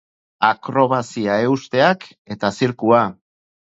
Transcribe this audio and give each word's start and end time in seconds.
Akrobazia 0.47 1.37
eusteak 1.51 2.11
eta 2.39 2.55
zirkua. 2.59 3.09